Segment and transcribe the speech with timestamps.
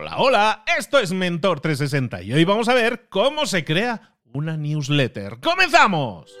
[0.00, 4.56] Hola, hola, esto es Mentor 360 y hoy vamos a ver cómo se crea una
[4.56, 5.40] newsletter.
[5.40, 6.32] ¡Comenzamos!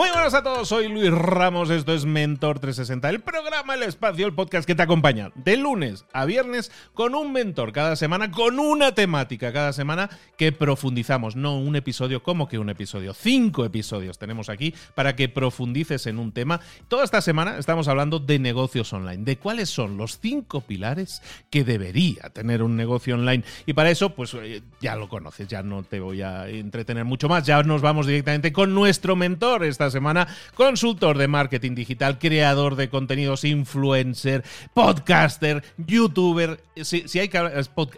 [0.00, 4.26] Muy buenas a todos, soy Luis Ramos, esto es Mentor 360, el programa, el espacio,
[4.26, 8.58] el podcast que te acompaña de lunes a viernes con un mentor cada semana, con
[8.58, 10.08] una temática cada semana
[10.38, 15.28] que profundizamos, no un episodio como que un episodio, cinco episodios tenemos aquí para que
[15.28, 16.60] profundices en un tema.
[16.88, 21.20] Toda esta semana estamos hablando de negocios online, de cuáles son los cinco pilares
[21.50, 23.44] que debería tener un negocio online.
[23.66, 27.28] Y para eso, pues eh, ya lo conoces, ya no te voy a entretener mucho
[27.28, 32.76] más, ya nos vamos directamente con nuestro mentor esta semana, consultor de marketing digital, creador
[32.76, 34.44] de contenidos, influencer,
[34.74, 36.62] podcaster, youtuber.
[36.82, 37.38] Si, hay que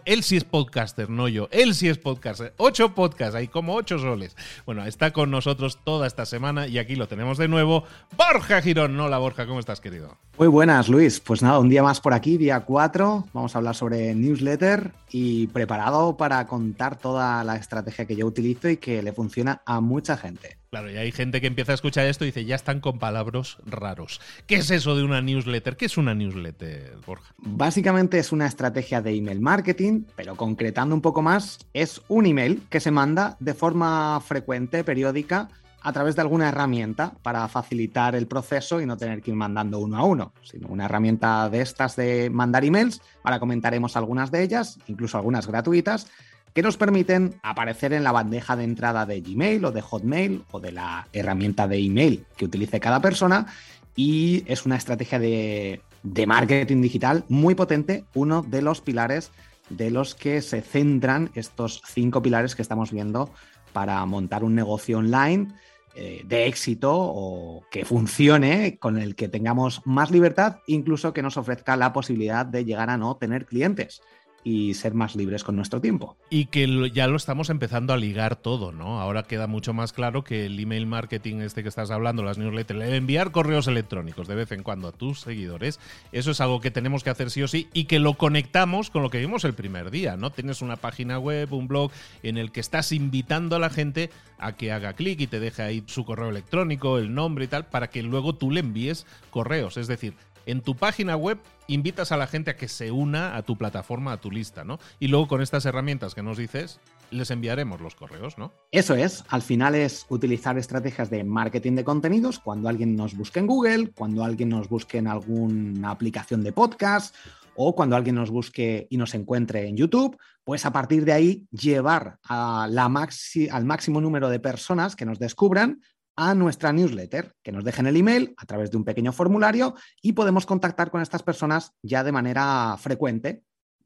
[0.05, 1.47] él sí es podcaster, no yo.
[1.51, 2.53] Él sí es podcaster.
[2.57, 4.35] Ocho podcasts, hay como ocho soles.
[4.65, 7.83] Bueno, está con nosotros toda esta semana y aquí lo tenemos de nuevo.
[8.17, 8.99] Borja Girón.
[8.99, 10.17] Hola Borja, ¿cómo estás, querido?
[10.37, 11.19] Muy buenas, Luis.
[11.19, 13.27] Pues nada, un día más por aquí, día 4.
[13.33, 18.69] Vamos a hablar sobre newsletter y preparado para contar toda la estrategia que yo utilizo
[18.69, 20.62] y que le funciona a mucha gente.
[20.73, 23.57] Claro, y hay gente que empieza a escuchar esto y dice, ya están con palabras
[23.63, 24.19] raros.
[24.47, 25.77] ¿Qué es eso de una newsletter?
[25.77, 27.35] ¿Qué es una newsletter, Borja?
[27.37, 32.63] Básicamente es una estrategia de email marketing, pero concretando un poco más, es un email
[32.71, 35.47] que se manda de forma frecuente, periódica,
[35.83, 39.77] a través de alguna herramienta para facilitar el proceso y no tener que ir mandando
[39.77, 42.99] uno a uno, sino una herramienta de estas de mandar emails.
[43.23, 46.07] Ahora comentaremos algunas de ellas, incluso algunas gratuitas,
[46.53, 50.59] que nos permiten aparecer en la bandeja de entrada de Gmail o de Hotmail o
[50.59, 53.47] de la herramienta de email que utilice cada persona.
[53.95, 55.81] Y es una estrategia de,
[56.27, 59.31] marketing digital muy potente, uno de los pilares
[59.69, 63.31] de los que se centran estos cinco pilares que estamos viendo
[63.71, 65.47] para montar un negocio online
[65.95, 71.37] eh, de éxito o que funcione, con el que tengamos más libertad, incluso que nos
[71.37, 74.01] ofrezca la posibilidad de llegar a no tener clientes
[74.43, 76.17] y ser más libres con nuestro tiempo.
[76.29, 78.99] Y que ya lo estamos empezando a ligar todo, ¿no?
[78.99, 82.81] Ahora queda mucho más claro que el email marketing este que estás hablando, las newsletters,
[82.93, 85.79] enviar correos electrónicos de vez en cuando a tus seguidores,
[86.11, 89.01] eso es algo que tenemos que hacer sí o sí y que lo conectamos con
[89.01, 90.31] lo que vimos el primer día, ¿no?
[90.31, 94.53] Tienes una página web, un blog en el que estás invitando a la gente a
[94.53, 97.89] que haga clic y te deje ahí su correo electrónico, el nombre y tal, para
[97.89, 99.77] que luego tú le envíes correos.
[99.77, 100.13] Es decir,
[100.45, 104.11] en tu página web invitas a la gente a que se una a tu plataforma,
[104.11, 104.79] a tu lista, ¿no?
[104.99, 106.79] Y luego con estas herramientas que nos dices,
[107.11, 108.51] les enviaremos los correos, ¿no?
[108.71, 113.39] Eso es, al final es utilizar estrategias de marketing de contenidos cuando alguien nos busque
[113.39, 117.15] en Google, cuando alguien nos busque en alguna aplicación de podcast
[117.55, 121.47] o cuando alguien nos busque y nos encuentre en YouTube, pues a partir de ahí
[121.51, 125.81] llevar al máximo número de personas que nos descubran
[126.15, 130.13] a nuestra newsletter, que nos dejen el email a través de un pequeño formulario y
[130.13, 133.43] podemos contactar con estas personas ya de manera frecuente,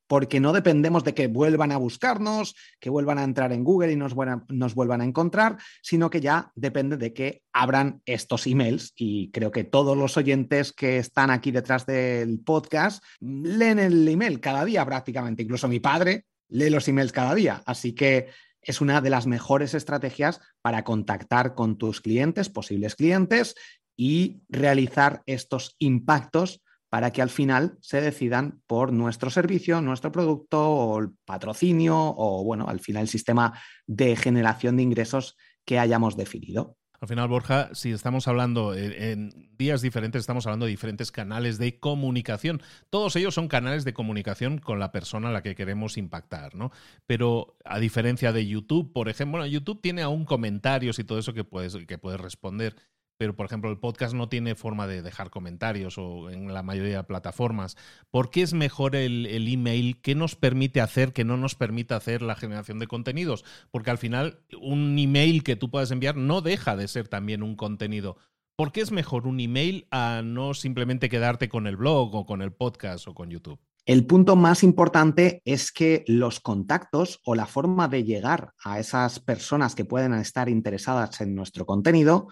[0.08, 3.96] porque no dependemos de que vuelvan a buscarnos, que vuelvan a entrar en Google y
[3.96, 4.16] nos,
[4.48, 8.94] nos vuelvan a encontrar, sino que ya depende de que abran estos emails.
[8.96, 14.40] Y creo que todos los oyentes que están aquí detrás del podcast leen el email
[14.40, 17.62] cada día prácticamente, incluso mi padre lee los emails cada día.
[17.66, 18.28] Así que
[18.68, 23.56] es una de las mejores estrategias para contactar con tus clientes, posibles clientes,
[23.96, 30.70] y realizar estos impactos para que al final se decidan por nuestro servicio, nuestro producto
[30.70, 35.36] o el patrocinio o, bueno, al final el sistema de generación de ingresos
[35.66, 36.77] que hayamos definido.
[37.00, 41.80] Al final, Borja, si estamos hablando en días diferentes, estamos hablando de diferentes canales de
[41.80, 42.62] comunicación.
[42.90, 46.72] Todos ellos son canales de comunicación con la persona a la que queremos impactar, ¿no?
[47.06, 51.44] Pero a diferencia de YouTube, por ejemplo, YouTube tiene aún comentarios y todo eso que
[51.44, 52.76] puedes, que puedes responder
[53.18, 56.98] pero por ejemplo el podcast no tiene forma de dejar comentarios o en la mayoría
[56.98, 57.76] de plataformas.
[58.12, 60.00] ¿Por qué es mejor el, email?
[60.02, 63.44] ¿Qué nos permite hacer que no nos permite hacer la generación de contenidos?
[63.72, 67.56] Porque al final un email que tú puedas enviar no deja de ser también un
[67.56, 68.18] contenido.
[68.56, 72.42] ¿Por qué es mejor un email a no simplemente quedarte con el blog o con
[72.42, 73.60] el podcast o con YouTube?
[73.86, 79.22] El punto más importante es que los contactos o la forma de llegar a esas
[79.22, 82.28] personas que pueden estar interesadas en nuestro contenido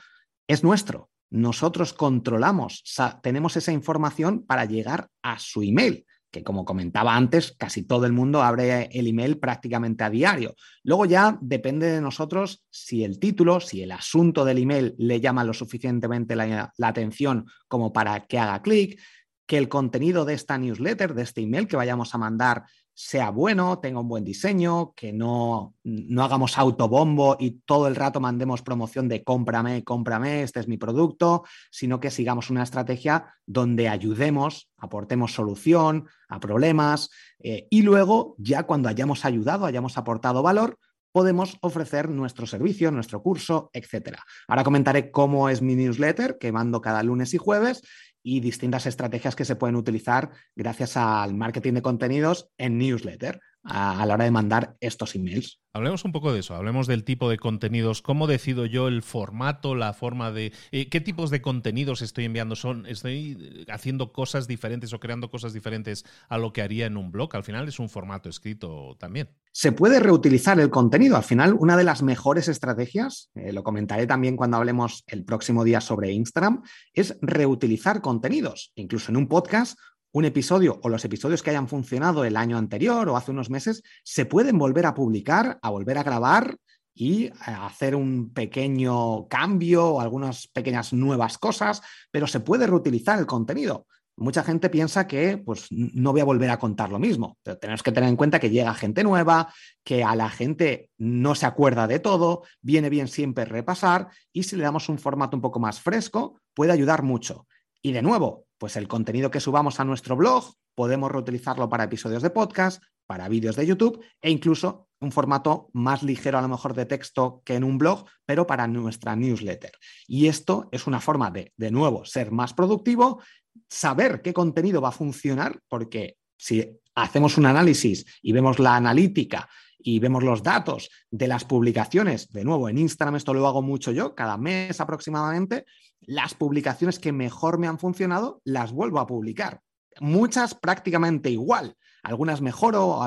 [0.47, 1.09] es nuestro.
[1.29, 2.83] Nosotros controlamos,
[3.21, 8.13] tenemos esa información para llegar a su email, que como comentaba antes, casi todo el
[8.13, 10.55] mundo abre el email prácticamente a diario.
[10.83, 15.43] Luego ya depende de nosotros si el título, si el asunto del email le llama
[15.43, 19.01] lo suficientemente la, atención como para que haga clic,
[19.45, 22.63] que el contenido de esta newsletter, de este email que vayamos a mandar,
[22.97, 28.21] sea bueno, tenga un buen diseño, que no, no hagamos autobombo y todo el rato
[28.21, 33.89] mandemos promoción de cómprame, cómprame, este es mi producto, sino que sigamos una estrategia donde
[33.89, 37.09] ayudemos, aportemos solución a problemas
[37.39, 40.79] eh, y luego ya cuando hayamos ayudado, hayamos aportado valor,
[41.15, 44.17] podemos ofrecer nuestro servicio, nuestro curso, etc.
[44.49, 47.83] Ahora comentaré cómo es mi newsletter que mando cada lunes y jueves
[48.27, 54.05] y distintas estrategias que se pueden utilizar gracias al marketing de contenidos en newsletter a,
[54.05, 55.59] la hora de mandar estos emails.
[55.73, 59.75] Hablemos un poco de eso, hablemos del tipo de contenidos, cómo decido yo el formato,
[59.75, 64.93] la forma de eh, qué tipos de contenidos estoy enviando, son estoy haciendo cosas diferentes
[64.93, 67.89] o creando cosas diferentes a lo que haría en un blog, al final es un
[67.89, 69.31] formato escrito también.
[69.51, 74.07] Se puede reutilizar el contenido, al final una de las mejores estrategias, eh, lo comentaré
[74.07, 76.61] también cuando hablemos el próximo día sobre Instagram,
[76.93, 79.77] es reutilizar contenidos, incluso en un podcast
[80.15, 83.83] un episodio o los episodios que hayan funcionado el año anterior o hace unos meses
[84.05, 86.55] se pueden volver a publicar, a volver a grabar
[86.93, 91.81] y hacer un pequeño cambio o algunas pequeñas nuevas cosas,
[92.11, 93.87] pero se puede reutilizar el contenido.
[94.15, 97.83] Mucha gente piensa que pues, no voy a volver a contar lo mismo, pero tenemos
[97.83, 99.53] que tener en cuenta que llega gente nueva,
[99.83, 104.55] que a la gente no se acuerda de todo, viene bien siempre repasar y si
[104.55, 107.47] le damos un formato un poco más fresco, puede ayudar mucho.
[107.85, 112.23] Y de nuevo, pues el contenido que subamos a nuestro blog podemos reutilizarlo para episodios
[112.23, 116.73] de podcast, para vídeos de YouTube e incluso un formato más ligero a lo mejor
[116.73, 119.73] de texto que en un blog, pero para nuestra newsletter.
[120.07, 123.21] Y esto es una forma de, de nuevo, ser más productivo,
[123.69, 129.47] saber qué contenido va a funcionar, porque si hacemos un análisis y vemos la analítica
[129.87, 133.91] y vemos los datos de las publicaciones, de nuevo en Instagram esto lo hago mucho
[133.91, 135.65] yo, cada mes aproximadamente,
[136.01, 139.61] las publicaciones que mejor me han funcionado las vuelvo a publicar.
[139.99, 141.75] Muchas prácticamente igual.
[142.01, 142.99] Algunas mejoro,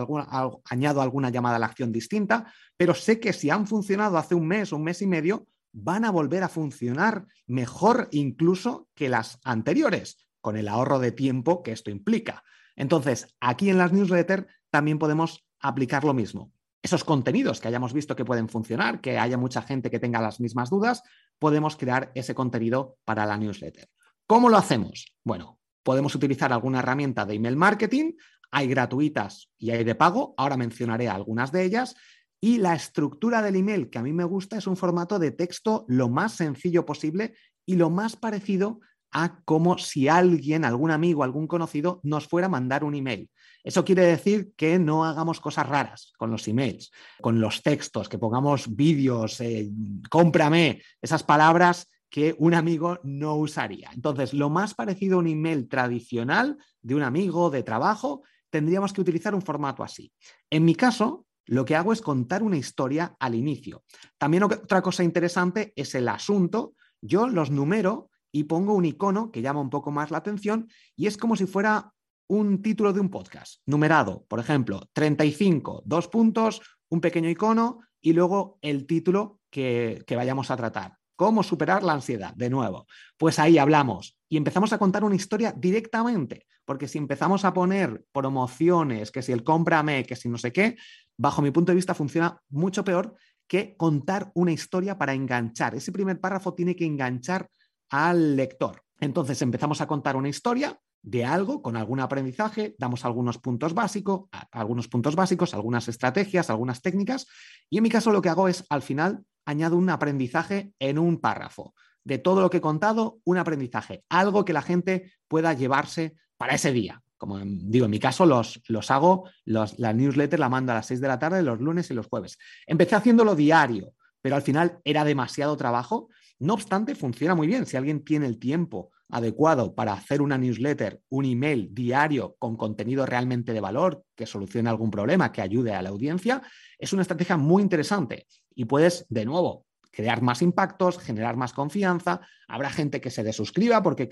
[0.71, 4.47] añado alguna llamada a la acción distinta, pero sé que si han funcionado hace un
[4.47, 10.29] mes un mes y medio, van a volver a funcionar mejor incluso que las anteriores,
[10.41, 12.45] con el ahorro de tiempo que esto implica.
[12.77, 16.53] Entonces, aquí en las newsletters también podemos aplicar lo mismo
[16.83, 20.41] esos contenidos que hayamos visto que pueden funcionar, que haya mucha gente que tenga las
[20.41, 21.03] mismas dudas,
[21.39, 23.89] podemos crear ese contenido para la newsletter.
[24.27, 25.15] ¿Cómo lo hacemos?
[25.25, 28.13] Bueno, podemos utilizar alguna herramienta de email marketing,
[28.51, 31.97] hay gratuitas y hay de pago, ahora mencionaré algunas de ellas,
[32.41, 35.85] y la estructura del email que a mí me gusta es un formato de texto
[35.89, 37.35] lo más sencillo posible
[37.67, 38.81] y lo más parecido
[39.13, 43.31] a como si alguien, algún amigo, algún conocido nos fuera a mandar un email.
[43.65, 46.91] Eso quiere decir que no hagamos cosas raras con los emails,
[47.21, 49.71] con los textos, que pongamos vídeos, eh,
[50.11, 53.91] cómprame, esas palabras que un amigo no usaría.
[53.93, 59.01] Entonces, lo más parecido a un email tradicional de un amigo de trabajo, tendríamos que
[59.01, 60.13] utilizar un formato así.
[60.49, 63.83] En mi caso, lo que hago es contar una historia al inicio.
[64.17, 66.75] También otra cosa interesante es el asunto.
[67.01, 71.07] Yo los numero y pongo un icono que llama un poco más la atención y
[71.07, 71.93] es como si fuera
[72.29, 76.61] un título de un podcast, numerado, por ejemplo, 35, dos puntos,
[76.91, 80.99] un pequeño icono y luego el título que, que vayamos a tratar.
[81.17, 82.35] ¿Cómo superar la ansiedad?
[82.35, 82.87] De nuevo,
[83.17, 88.05] pues ahí hablamos y empezamos a contar una historia directamente, porque si empezamos a poner
[88.13, 90.77] promociones, que si el cómprame, que si no sé qué,
[91.17, 93.17] bajo mi punto de vista funciona mucho peor
[93.49, 95.75] que contar una historia para enganchar.
[95.75, 97.51] Ese primer párrafo tiene que enganchar
[97.91, 98.83] al lector.
[99.01, 104.29] Entonces empezamos a contar una historia de algo con algún aprendizaje, damos algunos puntos básicos,
[104.51, 107.27] algunos puntos básicos, algunas estrategias, algunas técnicas,
[107.71, 111.21] y en mi caso lo que hago es al final añado un aprendizaje en un
[111.21, 111.75] párrafo.
[112.05, 116.55] De todo lo que he contado, un aprendizaje, algo que la gente pueda llevarse para
[116.55, 117.03] ese día.
[117.17, 121.01] Como digo, en mi caso los, los hago, la newsletter la mando a las 6
[121.01, 122.39] de la tarde los lunes y los jueves.
[122.67, 126.09] Empecé haciéndolo diario, pero al final era demasiado trabajo
[126.41, 127.67] no obstante, funciona muy bien.
[127.67, 133.07] Si alguien tiene el tiempo adecuado para hacer una newsletter, un email diario con contenido
[133.07, 136.43] realmente de valor, que solucione algún problema, que ayude a la audiencia,
[136.79, 142.21] es una estrategia muy interesante y puedes, de nuevo, crear más impactos, generar más confianza.
[142.47, 144.09] Habrá gente que se desuscriba porque,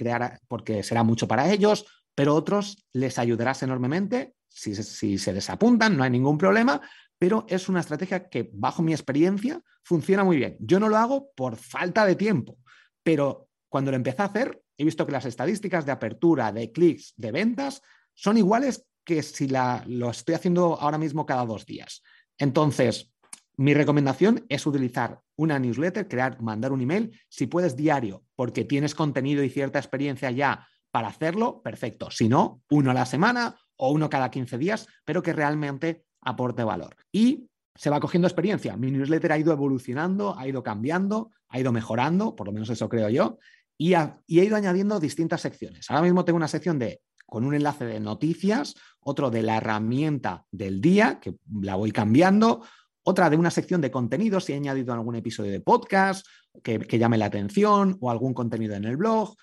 [0.49, 4.35] porque será mucho para ellos, pero otros les ayudarás enormemente.
[4.49, 6.81] Si, si se desapuntan, no hay ningún problema,
[7.19, 10.57] pero es una estrategia que, bajo mi experiencia, funciona muy bien.
[10.61, 12.59] Yo no lo hago por falta de tiempo,
[13.03, 17.15] pero cuando lo empecé a hacer, he visto que las estadísticas de apertura, de clics,
[17.17, 17.83] de ventas,
[18.15, 22.03] son iguales que si la, lo estoy haciendo ahora mismo cada dos días.
[22.39, 23.13] Entonces,
[23.57, 28.95] mi recomendación es utilizar una newsletter, crear, mandar un email, si puedes diario, porque tienes
[28.95, 32.11] contenido y cierta experiencia ya para hacerlo, perfecto.
[32.11, 36.65] Si no, uno a la semana o uno cada 15 días, pero que realmente aporte
[36.65, 36.97] valor.
[37.11, 38.77] Y se va cogiendo experiencia.
[38.77, 42.89] Mi newsletter ha ido evolucionando, ha ido cambiando, ha ido mejorando, por lo menos eso
[42.89, 43.39] creo yo,
[43.79, 45.91] y, ha, he ido añadiendo distintas secciones.
[45.91, 50.45] Ahora mismo tengo una sección de con un enlace de noticias, otro de la herramienta
[50.51, 52.63] del día, que la voy cambiando,
[53.03, 56.27] otra de una sección de contenidos, si he añadido algún episodio de podcast
[56.63, 59.35] que llame la atención o algún contenido en el blog,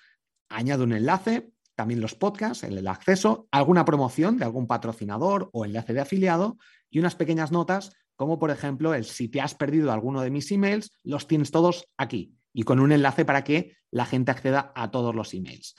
[0.48, 5.92] añado un enlace, también los podcasts, el acceso, alguna promoción de algún patrocinador o enlace
[5.92, 6.56] de afiliado
[6.90, 10.50] y unas pequeñas notas como por ejemplo el si te has perdido alguno de mis
[10.52, 14.90] emails, los tienes todos aquí y con un enlace para que la gente acceda a
[14.90, 15.74] todos los emails.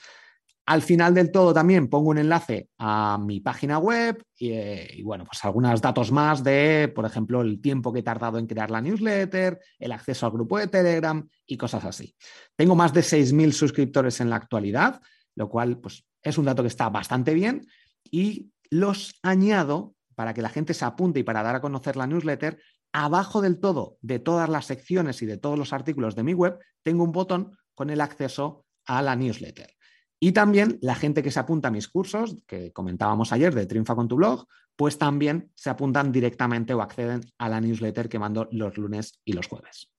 [0.66, 5.24] Al final del todo también pongo un enlace a mi página web y, y, bueno,
[5.24, 8.80] pues algunos datos más de, por ejemplo, el tiempo que he tardado en crear la
[8.80, 12.16] newsletter, el acceso al grupo de Telegram y cosas así.
[12.56, 15.00] Tengo más de 6.000 suscriptores en la actualidad,
[15.36, 17.66] lo cual pues, es un dato que está bastante bien
[18.10, 22.06] y los añado para que la gente se apunte y para dar a conocer la
[22.06, 22.58] newsletter,
[22.92, 26.58] abajo del todo de todas las secciones y de todos los artículos de mi web,
[26.82, 29.70] tengo un botón con el acceso a la newsletter.
[30.18, 33.94] Y también la gente que se apunta a mis cursos, que comentábamos ayer de Triunfa
[33.94, 38.48] con tu blog, pues también se apuntan directamente o acceden a la newsletter que mando
[38.50, 39.90] los lunes y los jueves.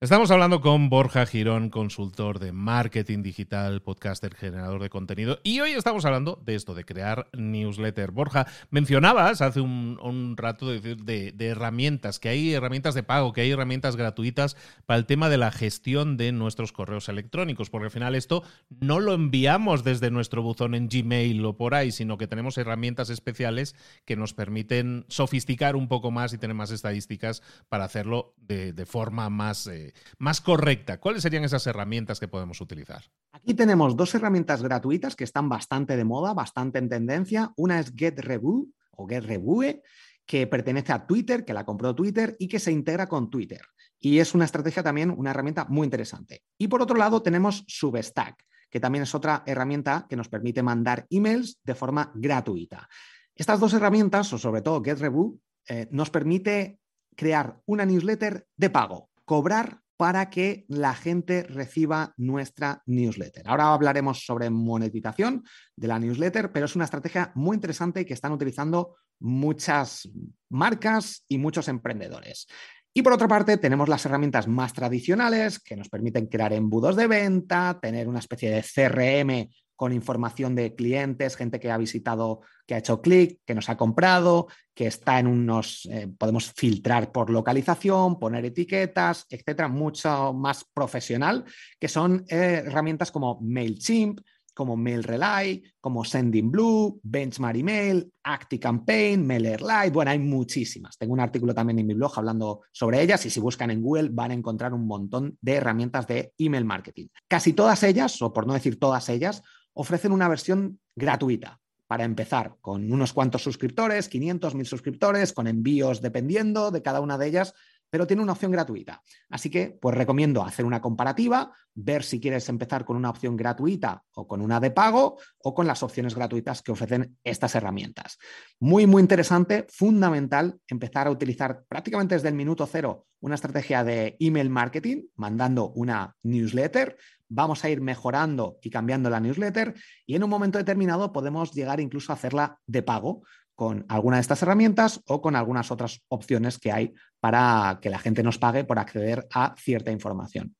[0.00, 5.40] Estamos hablando con Borja Girón, consultor de marketing digital, podcaster, generador de contenido.
[5.42, 8.12] Y hoy estamos hablando de esto, de crear newsletter.
[8.12, 13.50] Borja, mencionabas hace un, rato de, de, herramientas, que hay herramientas de pago, que hay
[13.50, 18.14] herramientas gratuitas para el tema de la gestión de nuestros correos electrónicos, porque al final
[18.14, 18.44] esto
[18.78, 23.10] no lo enviamos desde nuestro buzón en Gmail o por ahí, sino que tenemos herramientas
[23.10, 23.74] especiales
[24.04, 29.28] que nos permiten sofisticar un poco más y tener más estadísticas para hacerlo de, forma
[29.28, 29.66] más...
[29.66, 29.87] Eh,
[30.18, 30.98] más correcta.
[30.98, 33.04] ¿Cuáles serían esas herramientas que podemos utilizar?
[33.32, 37.52] Aquí tenemos dos herramientas gratuitas que están bastante de moda, bastante en tendencia.
[37.56, 39.82] Una es GetReview o GetRevue,
[40.26, 43.62] que pertenece a Twitter, que la compró Twitter y que se integra con Twitter.
[43.98, 46.42] Y es una estrategia también, una herramienta muy interesante.
[46.58, 51.06] Y por otro lado tenemos Substack, que también es otra herramienta que nos permite mandar
[51.10, 52.88] emails de forma gratuita.
[53.34, 56.80] Estas dos herramientas, o sobre todo GetReview, eh, nos permite
[57.16, 63.46] crear una newsletter de pago cobrar para que la gente reciba nuestra newsletter.
[63.46, 65.44] Ahora hablaremos sobre monetización
[65.76, 70.08] de la newsletter, pero es una estrategia muy interesante que están utilizando muchas
[70.48, 72.46] marcas y muchos emprendedores.
[72.94, 77.06] Y por otra parte, tenemos las herramientas más tradicionales que nos permiten crear embudos de
[77.06, 82.74] venta, tener una especie de CRM con información de clientes, gente que ha visitado, que
[82.74, 87.30] ha hecho clic, que nos ha comprado, que está en unos, eh, podemos filtrar por
[87.30, 91.44] localización, poner etiquetas, etcétera, mucho más profesional,
[91.78, 94.18] que son eh, herramientas como MailChimp,
[94.52, 99.90] como MailRelay, como SendingBlue, Benchmark Email, ActiCampaign, MailerLite.
[99.90, 100.98] Bueno, hay muchísimas.
[100.98, 104.08] Tengo un artículo también en mi blog hablando sobre ellas y si buscan en Google
[104.10, 107.06] van a encontrar un montón de herramientas de email marketing.
[107.28, 109.44] Casi todas ellas, o por no decir todas ellas,
[109.80, 116.02] ofrecen una versión gratuita para empezar con unos cuantos suscriptores, 500, 1000 suscriptores, con envíos
[116.02, 117.54] dependiendo de cada una de ellas,
[117.90, 119.02] pero tiene una opción gratuita.
[119.30, 124.02] Así que, pues recomiendo hacer una comparativa, ver si quieres empezar con una opción gratuita
[124.14, 128.18] o con una de pago o con las opciones gratuitas que ofrecen estas herramientas.
[128.58, 134.16] Muy, muy interesante, fundamental empezar a utilizar prácticamente desde el minuto cero una estrategia de
[134.20, 136.96] email marketing, mandando una newsletter.
[137.28, 139.74] Vamos a ir mejorando y cambiando la newsletter
[140.06, 143.22] y en un momento determinado podemos llegar incluso a hacerla de pago
[143.58, 147.98] con alguna de estas herramientas o con algunas otras opciones que hay para que la
[147.98, 150.54] gente nos pague por acceder a cierta información.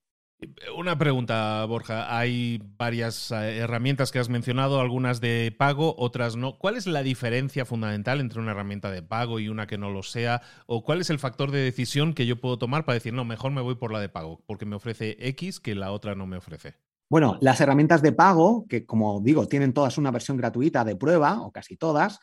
[0.77, 2.17] Una pregunta, Borja.
[2.17, 6.59] Hay varias eh, herramientas que has mencionado, algunas de pago, otras no.
[6.59, 10.05] ¿Cuál es la diferencia fundamental entre una herramienta de pago y una que no lo
[10.05, 10.43] sea?
[10.67, 13.51] ¿O cuál es el factor de decisión que yo puedo tomar para decir, no, mejor
[13.51, 16.37] me voy por la de pago, porque me ofrece X que la otra no me
[16.37, 16.77] ofrece?
[17.11, 21.41] Bueno, las herramientas de pago, que como digo, tienen todas una versión gratuita de prueba,
[21.41, 22.21] o casi todas,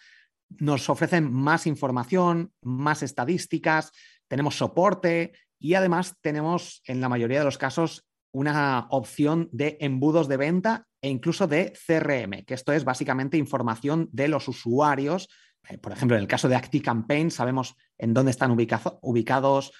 [0.59, 3.91] nos ofrecen más información, más estadísticas,
[4.27, 10.27] tenemos soporte y además tenemos en la mayoría de los casos una opción de embudos
[10.27, 15.29] de venta e incluso de CRM, que esto es básicamente información de los usuarios
[15.69, 19.71] eh, por ejemplo, en el caso de ActiCampaign, sabemos en dónde están ubicados,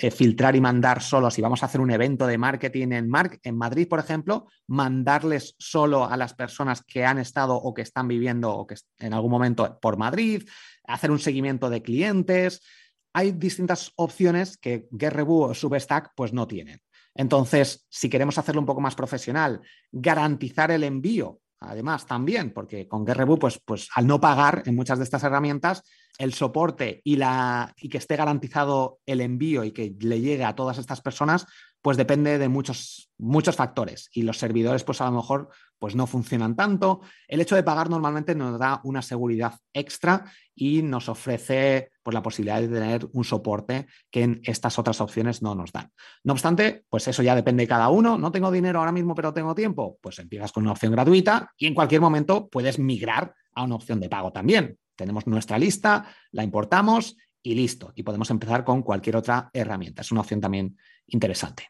[0.00, 1.30] eh, filtrar y mandar solo.
[1.30, 3.10] Si vamos a hacer un evento de marketing en,
[3.42, 8.08] en Madrid, por ejemplo, mandarles solo a las personas que han estado o que están
[8.08, 10.48] viviendo o que en algún momento por Madrid,
[10.86, 12.62] hacer un seguimiento de clientes.
[13.12, 16.80] Hay distintas opciones que GetReview o Substack pues no tienen.
[17.14, 23.06] Entonces, si queremos hacerlo un poco más profesional, garantizar el envío además, también, porque con
[23.06, 25.82] GetReview, pues, pues al no pagar en muchas de estas herramientas,
[26.18, 30.54] el soporte y, la, y que esté garantizado el envío y que le llegue a
[30.54, 31.46] todas estas personas,
[31.80, 34.10] pues depende de muchos, muchos factores.
[34.12, 37.00] Y los servidores, pues a lo mejor, pues no funcionan tanto.
[37.26, 42.22] El hecho de pagar normalmente nos da una seguridad extra y nos ofrece pues, la
[42.22, 45.90] posibilidad de tener un soporte que en estas otras opciones no nos dan.
[46.24, 48.18] No obstante, pues eso ya depende de cada uno.
[48.18, 49.98] No tengo dinero ahora mismo, pero tengo tiempo.
[50.00, 54.00] Pues empiezas con una opción gratuita y en cualquier momento puedes migrar a una opción
[54.00, 54.78] de pago también.
[54.96, 57.92] Tenemos nuestra lista, la importamos y listo.
[57.94, 60.02] Y podemos empezar con cualquier otra herramienta.
[60.02, 61.68] Es una opción también interesante.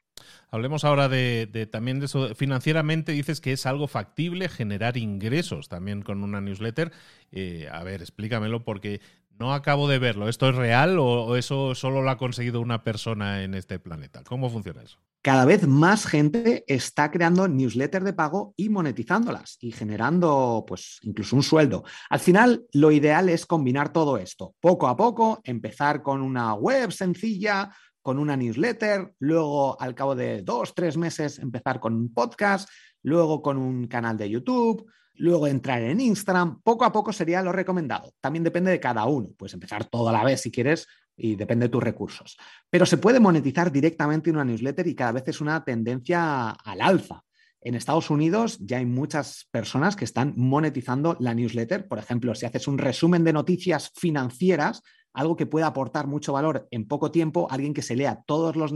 [0.50, 2.34] Hablemos ahora de, también de eso.
[2.34, 6.92] Financieramente dices que es algo factible generar ingresos también con una newsletter.
[7.30, 9.00] Eh, a ver, explícamelo porque
[9.42, 10.28] no acabo de verlo.
[10.28, 14.22] ¿Esto es real o, eso solo lo ha conseguido una persona en este planeta?
[14.22, 14.98] ¿Cómo funciona eso?
[15.20, 21.34] Cada vez más gente está creando newsletters de pago y monetizándolas y generando, pues, incluso
[21.34, 21.82] un sueldo.
[22.08, 24.54] Al final, lo ideal es combinar todo esto.
[24.60, 30.42] Poco a poco, empezar con una web sencilla, con una newsletter, luego al cabo de
[30.42, 32.68] dos, tres meses empezar con un podcast,
[33.02, 36.60] luego con un canal de YouTube, luego entrar en Instagram.
[36.62, 38.12] Poco a poco sería lo recomendado.
[38.20, 39.28] También depende de cada uno.
[39.36, 42.36] Puedes empezar todo a la vez si quieres y depende de tus recursos.
[42.70, 47.22] Pero se puede monetizar directamente una newsletter y cada vez es una tendencia al alza.
[47.60, 51.86] En Estados Unidos ya hay muchas personas que están monetizando la newsletter.
[51.86, 56.66] Por ejemplo, si haces un resumen de noticias financieras, algo que pueda aportar mucho valor
[56.70, 58.72] en poco tiempo, alguien que se lea todos los,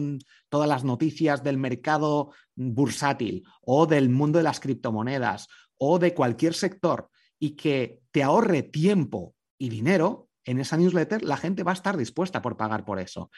[0.48, 6.54] todas las noticias del mercado bursátil o del mundo de las criptomonedas o de cualquier
[6.54, 11.74] sector y que te ahorre tiempo y dinero en esa newsletter, la gente va a
[11.74, 13.30] estar dispuesta por pagar por eso.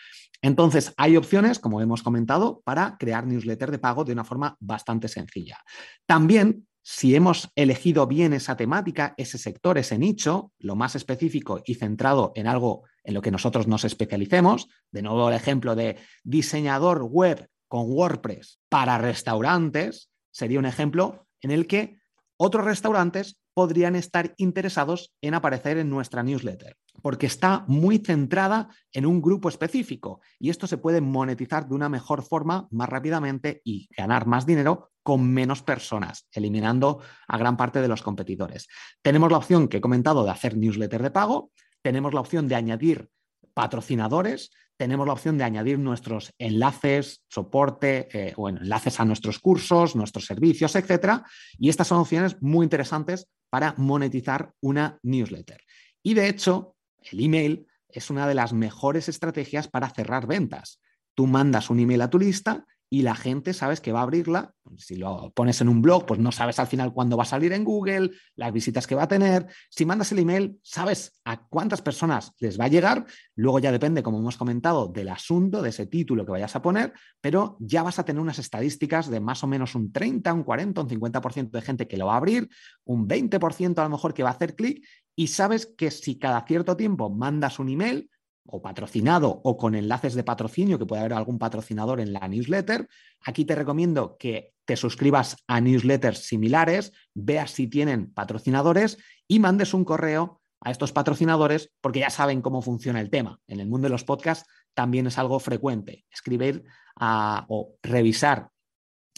[0.43, 5.09] Entonces, hay opciones, como hemos comentado, para crear newsletter de pago de una forma bastante
[5.09, 5.59] sencilla.
[6.07, 11.75] También si hemos elegido bien esa temática, ese sector, ese nicho, lo más específico y
[11.75, 17.03] centrado en algo en lo que nosotros nos especialicemos, de nuevo el ejemplo de diseñador
[17.03, 21.99] web con WordPress para restaurantes, sería un ejemplo en el que
[22.39, 29.05] otros restaurantes podrían estar interesados en aparecer en nuestra newsletter, porque está muy centrada en
[29.05, 33.89] un grupo específico y esto se puede monetizar de una mejor forma, más rápidamente y
[33.97, 38.69] ganar más dinero con menos personas, eliminando a gran parte de los competidores.
[39.03, 41.51] Tenemos la opción que he comentado de hacer newsletter de pago,
[41.83, 43.11] tenemos la opción de añadir
[43.55, 49.97] patrocinadores, tenemos la opción de añadir nuestros enlaces, soporte, eh, bueno, enlaces a nuestros cursos,
[49.97, 51.25] nuestros servicios, etcétera.
[51.59, 55.61] Y estas son opciones muy interesantes para monetizar una newsletter.
[56.03, 56.77] Y de hecho,
[57.11, 60.81] el email es una de las mejores estrategias para cerrar ventas.
[61.15, 64.55] Tú mandas un email a tu lista y la gente sabes que va a abrirla.
[64.77, 67.53] Si lo pones en un blog, pues no sabes al final cuándo va a salir
[67.53, 69.47] en Google, las visitas que va a tener.
[69.71, 73.07] Si mandas el email, sabes a cuántas personas les va a llegar.
[73.35, 76.93] Luego ya depende, como hemos comentado, del asunto, de ese título que vayas a poner,
[77.21, 80.83] pero ya vas a tener unas estadísticas de más o menos un 30, un 40,
[80.83, 82.49] un 50% de gente que lo va a abrir,
[82.85, 86.45] un 20% a lo mejor que va a hacer clic y sabes que si cada
[86.47, 88.09] cierto tiempo mandas un email,
[88.51, 92.89] o patrocinado o con enlaces de patrocinio, que puede haber algún patrocinador en la newsletter.
[93.23, 99.75] Aquí te recomiendo que te suscribas a newsletters similares, veas si tienen patrocinadores y mandes
[99.75, 103.41] un correo a estos patrocinadores porque ya saben cómo funciona el tema.
[103.47, 106.65] En el mundo de los podcasts también es algo frecuente escribir
[107.01, 108.51] o revisar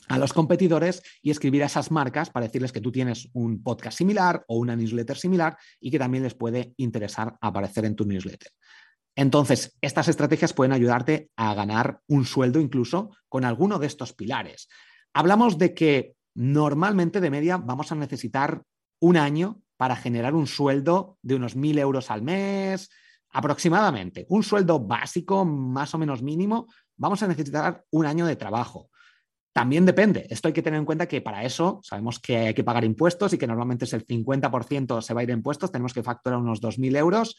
[0.08, 3.96] a los competidores y escribir a esas marcas para decirles que tú tienes un podcast
[3.96, 8.50] similar o una newsletter similar y que también les puede interesar aparecer en tu newsletter.
[9.16, 14.68] Entonces, estas estrategias pueden ayudarte a ganar un sueldo incluso con alguno de estos pilares.
[15.12, 18.62] Hablamos de que normalmente de media vamos a necesitar
[19.00, 22.90] un año para generar un sueldo de unos mil euros al mes,
[23.30, 24.26] aproximadamente.
[24.28, 28.90] Un sueldo básico, más o menos mínimo, vamos a necesitar un año de trabajo.
[29.52, 30.26] También depende.
[30.30, 33.32] Esto hay que tener en cuenta que para eso sabemos que hay que pagar impuestos
[33.32, 35.72] y que normalmente es el 50% se va a ir a impuestos.
[35.72, 37.36] Tenemos que facturar unos 2.000 euros.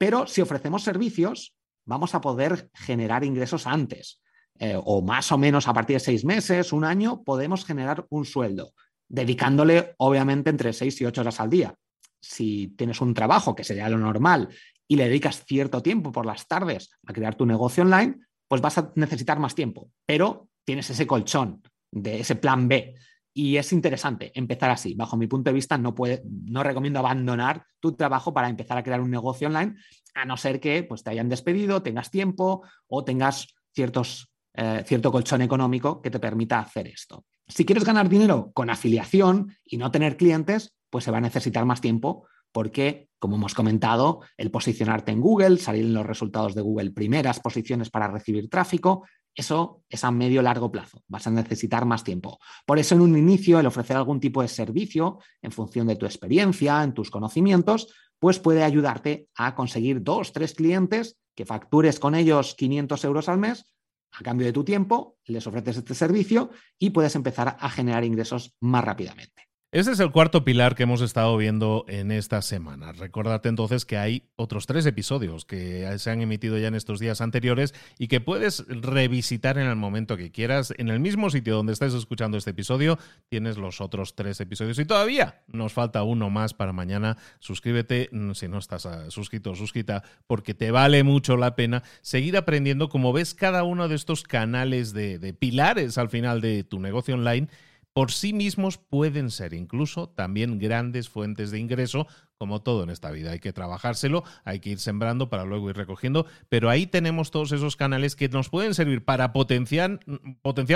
[0.00, 4.22] Pero si ofrecemos servicios, vamos a poder generar ingresos antes.
[4.58, 8.24] Eh, o más o menos a partir de seis meses, un año, podemos generar un
[8.24, 8.72] sueldo,
[9.10, 11.74] dedicándole obviamente entre seis y ocho horas al día.
[12.18, 14.48] Si tienes un trabajo, que sería lo normal,
[14.88, 18.78] y le dedicas cierto tiempo por las tardes a crear tu negocio online, pues vas
[18.78, 22.94] a necesitar más tiempo, pero tienes ese colchón de ese plan B
[23.32, 24.94] y es interesante empezar así.
[24.94, 28.82] Bajo mi punto de vista, no, puede, no recomiendo abandonar tu trabajo para empezar a
[28.82, 29.76] crear un negocio online,
[30.14, 35.12] a no ser que pues, te hayan despedido, tengas tiempo o tengas ciertos, eh, cierto
[35.12, 37.24] colchón económico que te permita hacer esto.
[37.46, 41.64] Si quieres ganar dinero con afiliación y no tener clientes, pues se va a necesitar
[41.64, 46.62] más tiempo porque, como hemos comentado, el posicionarte en Google, salir en los resultados de
[46.62, 51.02] Google primeras posiciones para recibir tráfico, eso es a medio largo plazo.
[51.08, 52.38] Vas a necesitar más tiempo.
[52.66, 56.06] Por eso, en un inicio, el ofrecer algún tipo de servicio en función de tu
[56.06, 62.14] experiencia, en tus conocimientos, pues puede ayudarte a conseguir dos, tres clientes que factures con
[62.14, 63.70] ellos 500 euros al mes
[64.12, 68.56] a cambio de tu tiempo, les ofreces este servicio y puedes empezar a generar ingresos
[68.60, 69.49] más rápidamente.
[69.72, 72.90] Este es el cuarto pilar que hemos estado viendo en esta semana.
[72.90, 77.20] Recordate entonces que hay otros tres episodios que se han emitido ya en estos días
[77.20, 80.74] anteriores y que puedes revisitar en el momento que quieras.
[80.76, 84.86] En el mismo sitio donde estés escuchando este episodio tienes los otros tres episodios y
[84.86, 87.16] todavía nos falta uno más para mañana.
[87.38, 91.84] Suscríbete mm, si no estás ah, suscrito o suscrita porque te vale mucho la pena
[92.02, 96.80] seguir aprendiendo como ves cada uno de estos canales de pilares al final de tu
[96.80, 97.46] negocio online
[97.92, 102.06] por sí mismos pueden ser incluso también grandes fuentes de ingreso,
[102.38, 103.32] como todo en esta vida.
[103.32, 107.52] Hay que trabajárselo, hay que ir sembrando para luego ir recogiendo, pero ahí tenemos todos
[107.52, 110.00] esos canales que nos pueden servir para potenciar,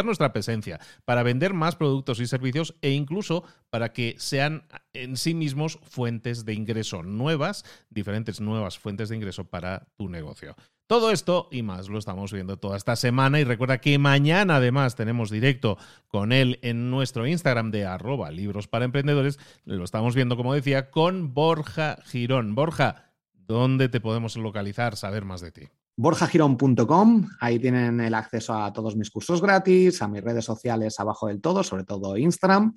[0.05, 5.35] nuestra presencia, para vender más productos y servicios e incluso para que sean en sí
[5.35, 10.55] mismos fuentes de ingreso nuevas, diferentes nuevas fuentes de ingreso para tu negocio.
[10.87, 14.97] Todo esto y más lo estamos viendo toda esta semana y recuerda que mañana además
[14.97, 19.39] tenemos directo con él en nuestro Instagram de arroba libros para emprendedores.
[19.65, 22.55] Lo estamos viendo, como decía, con Borja Girón.
[22.55, 25.69] Borja, ¿dónde te podemos localizar, saber más de ti?
[25.97, 31.29] borjagirón.com, ahí tienen el acceso a todos mis cursos gratis, a mis redes sociales abajo
[31.29, 32.75] del todo, sobre todo Instagram,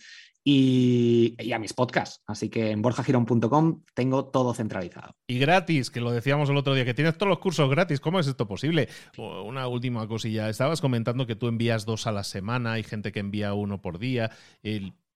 [0.49, 2.23] y, a mis podcasts.
[2.25, 5.13] Así que en borjagirón.com tengo todo centralizado.
[5.27, 7.99] Y gratis, que lo decíamos el otro día, que tienes todos los cursos gratis.
[7.99, 8.87] ¿Cómo es esto posible?
[9.17, 10.49] Una última cosilla.
[10.49, 13.99] Estabas comentando que tú envías dos a la semana, hay gente que envía uno por
[13.99, 14.31] día.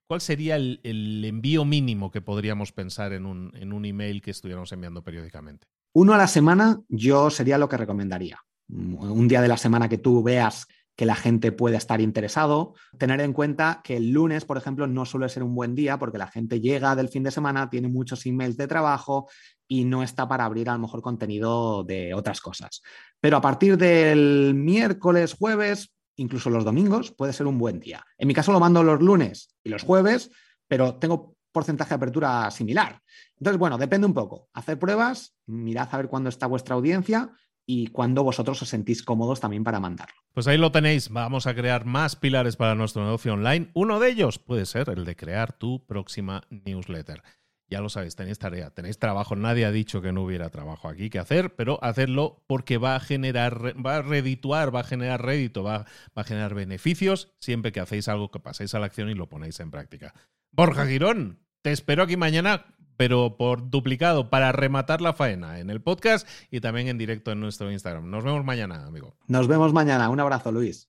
[0.05, 0.81] ¿Cuál sería el,
[1.23, 5.67] envío mínimo que podríamos pensar en un, en un email que estuviéramos enviando periódicamente?
[5.93, 8.39] Uno a la semana yo sería lo que recomendaría.
[8.69, 12.75] Un día de la semana que tú veas que la gente puede estar interesado.
[12.97, 16.17] Tener en cuenta que el lunes, por ejemplo, no suele ser un buen día porque
[16.17, 19.29] la gente llega del fin de semana, tiene muchos emails de trabajo
[19.67, 22.81] y no está para abrir a lo mejor contenido de otras cosas.
[23.19, 28.05] Pero a partir del miércoles, jueves, incluso los domingos, puede ser un buen día.
[28.17, 30.29] En mi caso lo mando los lunes y los jueves,
[30.67, 33.01] pero tengo porcentaje de apertura similar.
[33.41, 34.51] Entonces, bueno, depende un poco.
[34.53, 37.31] Hacer pruebas, mirad a ver cuándo está vuestra audiencia
[37.65, 40.13] y cuando vosotros os sentís cómodos también para mandarlo.
[40.31, 43.71] Pues ahí lo tenéis, vamos a crear más pilares para nuestro negocio online.
[43.73, 47.23] Uno de ellos puede ser el de crear tu próxima newsletter.
[47.67, 49.35] Ya lo sabéis, tenéis tarea, tenéis trabajo.
[49.35, 52.99] Nadie ha dicho que no hubiera trabajo aquí que hacer, pero hacerlo porque va a
[52.99, 55.79] generar, va a redituar, va a generar rédito, va,
[56.15, 59.29] va a generar beneficios siempre que hacéis algo que paséis a la acción y lo
[59.29, 60.13] ponéis en práctica.
[60.51, 65.81] Borja Girón, te espero aquí mañana pero por duplicado para rematar la faena en el
[65.81, 68.09] podcast y también en directo en nuestro Instagram.
[68.09, 69.15] Nos vemos mañana, amigo.
[69.27, 70.09] Nos vemos mañana.
[70.09, 70.87] Un abrazo, Luis.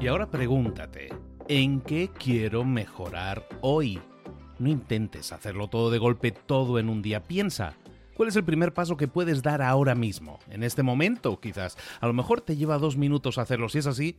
[0.00, 1.08] Y ahora pregúntate,
[1.48, 3.98] ¿en qué quiero mejorar hoy?
[4.58, 7.22] No intentes hacerlo todo de golpe, todo en un día.
[7.22, 7.74] Piensa,
[8.14, 10.38] ¿Cuál es el primer paso que puedes dar ahora mismo?
[10.48, 11.76] En este momento, quizás.
[12.00, 13.68] A lo mejor te lleva dos minutos hacerlo.
[13.68, 14.18] Si es así,